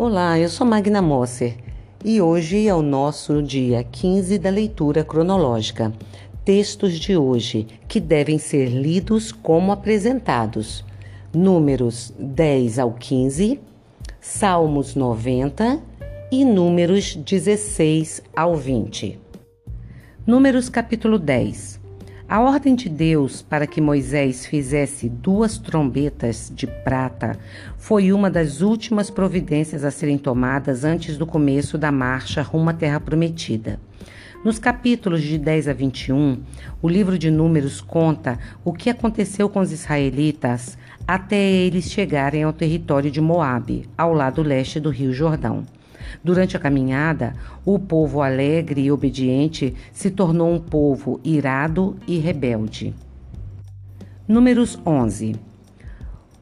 [0.00, 1.56] Olá, eu sou Magna Mosser
[2.04, 5.92] e hoje é o nosso dia 15 da leitura cronológica.
[6.44, 10.84] Textos de hoje que devem ser lidos como apresentados:
[11.34, 13.58] Números 10 ao 15,
[14.20, 15.82] Salmos 90
[16.30, 19.18] e Números 16 ao 20.
[20.24, 21.80] Números capítulo 10.
[22.30, 27.38] A ordem de Deus para que Moisés fizesse duas trombetas de prata
[27.78, 32.74] foi uma das últimas providências a serem tomadas antes do começo da marcha rumo à
[32.74, 33.80] Terra Prometida.
[34.44, 36.42] Nos capítulos de 10 a 21,
[36.82, 42.52] o livro de Números conta o que aconteceu com os israelitas até eles chegarem ao
[42.52, 45.64] território de Moabe, ao lado leste do Rio Jordão.
[46.22, 52.94] Durante a caminhada, o povo alegre e obediente se tornou um povo irado e rebelde.
[54.26, 55.36] Números 11.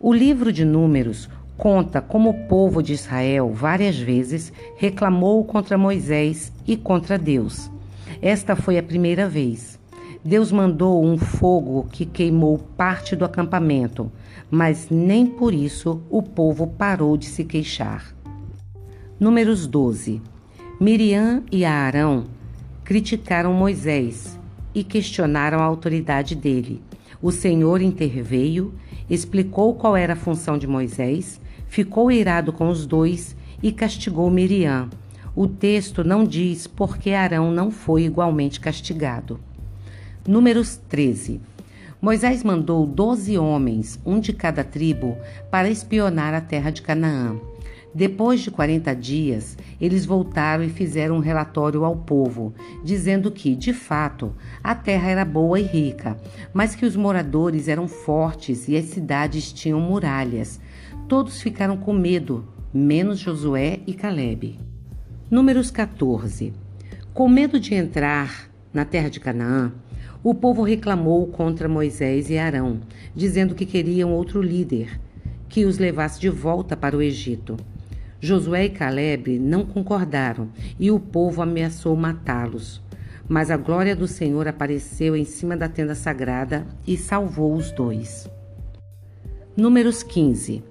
[0.00, 6.52] O livro de Números conta como o povo de Israel várias vezes reclamou contra Moisés
[6.66, 7.70] e contra Deus.
[8.20, 9.78] Esta foi a primeira vez.
[10.24, 14.10] Deus mandou um fogo que queimou parte do acampamento,
[14.50, 18.15] mas nem por isso o povo parou de se queixar.
[19.18, 20.20] Números 12.
[20.78, 22.26] Miriam e Arão
[22.84, 24.38] criticaram Moisés
[24.74, 26.82] e questionaram a autoridade dele.
[27.22, 28.74] O Senhor interveio,
[29.08, 34.90] explicou qual era a função de Moisés, ficou irado com os dois e castigou Miriam.
[35.34, 39.40] O texto não diz por que Arão não foi igualmente castigado.
[40.28, 41.40] Números 13.
[42.02, 45.16] Moisés mandou doze homens, um de cada tribo,
[45.50, 47.40] para espionar a terra de Canaã.
[47.96, 52.52] Depois de 40 dias, eles voltaram e fizeram um relatório ao povo,
[52.84, 56.14] dizendo que, de fato, a terra era boa e rica,
[56.52, 60.60] mas que os moradores eram fortes e as cidades tinham muralhas.
[61.08, 64.58] Todos ficaram com medo, menos Josué e Caleb.
[65.30, 66.52] Números 14.
[67.14, 69.72] Com medo de entrar na terra de Canaã,
[70.22, 72.78] o povo reclamou contra Moisés e Arão,
[73.14, 75.00] dizendo que queriam outro líder,
[75.48, 77.56] que os levasse de volta para o Egito.
[78.20, 82.82] Josué e Caleb não concordaram e o povo ameaçou matá-los.
[83.28, 88.30] Mas a glória do Senhor apareceu em cima da tenda sagrada e salvou os dois.
[89.56, 90.62] Números 15.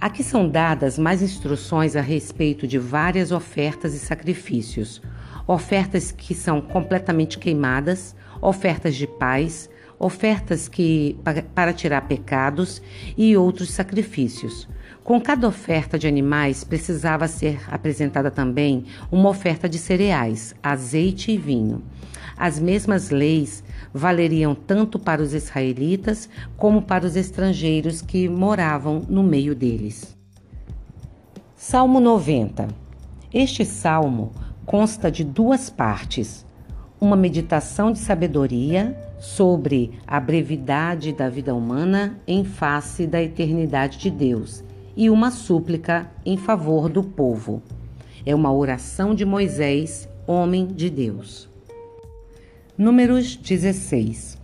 [0.00, 5.02] Aqui são dadas mais instruções a respeito de várias ofertas e sacrifícios.
[5.46, 9.68] Ofertas que são completamente queimadas, ofertas de paz,
[9.98, 11.18] ofertas que
[11.54, 12.80] para tirar pecados
[13.16, 14.66] e outros sacrifícios.
[15.10, 21.36] Com cada oferta de animais precisava ser apresentada também uma oferta de cereais, azeite e
[21.36, 21.82] vinho.
[22.36, 29.24] As mesmas leis valeriam tanto para os israelitas como para os estrangeiros que moravam no
[29.24, 30.16] meio deles.
[31.56, 32.68] Salmo 90.
[33.34, 34.30] Este salmo
[34.64, 36.46] consta de duas partes:
[37.00, 44.08] uma meditação de sabedoria sobre a brevidade da vida humana em face da eternidade de
[44.08, 47.62] Deus e uma súplica em favor do povo.
[48.24, 51.48] É uma oração de Moisés, homem de Deus.
[52.76, 54.38] Números 16.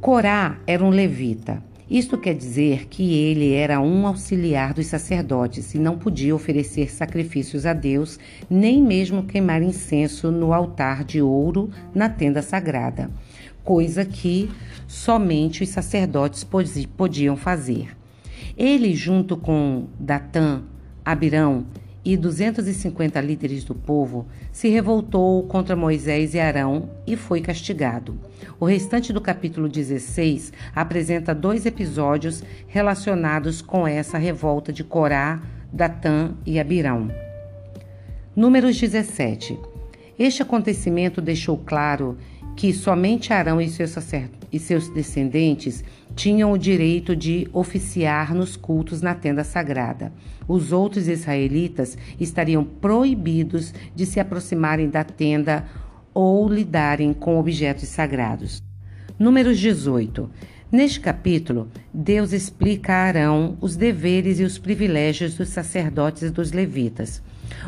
[0.00, 1.62] Corá era um levita.
[1.88, 7.64] Isto quer dizer que ele era um auxiliar dos sacerdotes e não podia oferecer sacrifícios
[7.64, 8.18] a Deus,
[8.50, 13.08] nem mesmo queimar incenso no altar de ouro na tenda sagrada
[13.66, 14.48] coisa que
[14.86, 16.46] somente os sacerdotes
[16.96, 17.96] podiam fazer.
[18.56, 20.62] Ele, junto com Datã,
[21.04, 21.66] Abirão
[22.02, 28.18] e 250 líderes do povo, se revoltou contra Moisés e Arão e foi castigado.
[28.58, 36.32] O restante do capítulo 16 apresenta dois episódios relacionados com essa revolta de Corá, Datã
[36.46, 37.10] e Abirão.
[38.34, 39.58] Números 17.
[40.18, 42.16] Este acontecimento deixou claro
[42.56, 43.94] que somente Arão e seus,
[44.50, 45.84] e seus descendentes
[46.16, 50.10] tinham o direito de oficiar nos cultos na tenda sagrada.
[50.48, 55.66] Os outros israelitas estariam proibidos de se aproximarem da tenda
[56.14, 58.62] ou lidarem com objetos sagrados.
[59.18, 60.30] Números 18.
[60.72, 66.52] Neste capítulo, Deus explica a Arão os deveres e os privilégios dos sacerdotes e dos
[66.52, 67.22] levitas.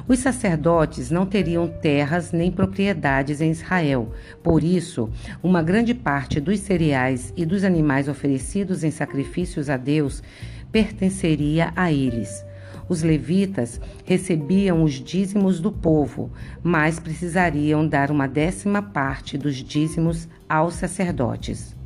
[0.06, 4.12] Os sacerdotes não teriam terras nem propriedades em Israel.
[4.43, 5.11] Por isso,
[5.43, 10.23] uma grande parte dos cereais e dos animais oferecidos em sacrifícios a Deus
[10.70, 12.44] pertenceria a eles.
[12.88, 16.31] Os levitas recebiam os dízimos do povo,
[16.62, 21.76] mas precisariam dar uma décima parte dos dízimos aos sacerdotes.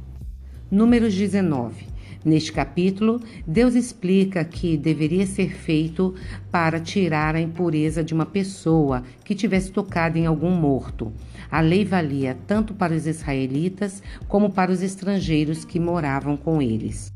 [0.71, 1.92] Números 19.
[2.25, 6.15] Neste capítulo, Deus explica que deveria ser feito
[6.53, 11.13] para tirar a impureza de uma pessoa que tivesse tocado em algum morto.
[11.51, 17.13] A lei valia tanto para os israelitas como para os estrangeiros que moravam com eles.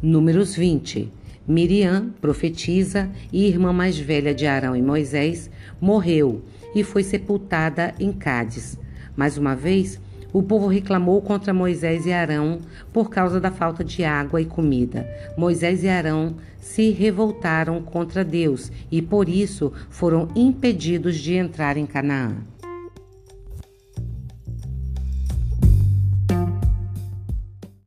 [0.00, 1.12] Números 20.
[1.46, 5.50] Miriam, profetisa e irmã mais velha de Arão e Moisés,
[5.80, 8.78] morreu e foi sepultada em Cádiz.
[9.16, 10.00] Mais uma vez,
[10.32, 12.58] o povo reclamou contra Moisés e Arão
[12.92, 15.08] por causa da falta de água e comida.
[15.36, 21.86] Moisés e Arão se revoltaram contra Deus e por isso foram impedidos de entrar em
[21.86, 22.36] Canaã.